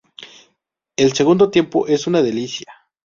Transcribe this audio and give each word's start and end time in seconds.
El 0.97 1.13
segundo 1.13 1.51
tiempo 1.51 1.85
es 1.85 2.07
una 2.07 2.23
delicia. 2.23 2.65